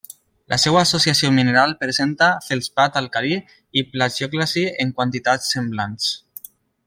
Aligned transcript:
La 0.53 0.57
seva 0.61 0.79
associació 0.83 1.29
mineral 1.35 1.75
presenta 1.83 2.29
feldespat 2.45 2.97
alcalí 3.03 3.37
i 3.81 3.85
plagiòclasi 3.91 4.65
en 4.85 4.95
quantitats 5.01 5.55
semblants. 5.57 6.11